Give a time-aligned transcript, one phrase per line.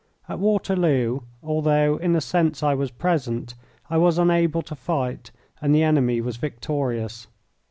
[0.27, 3.53] At Waterloo, although, in a sense, I was present,
[3.87, 5.29] I was unable to fight,
[5.61, 7.27] and the enemy was victorious.